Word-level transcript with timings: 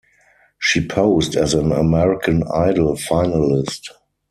She 0.57 0.83
posed 0.87 1.35
as 1.35 1.53
an 1.53 1.71
American 1.71 2.41
Idol 2.51 2.95
Finalist. 2.95 3.89